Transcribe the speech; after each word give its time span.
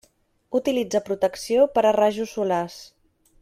Utilitza 0.59 1.01
protecció 1.11 1.67
per 1.77 1.87
a 1.91 1.93
rajos 1.99 2.35
solars. 2.39 2.83